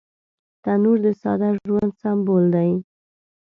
[0.63, 2.71] تنور د ساده ژوند سمبول دی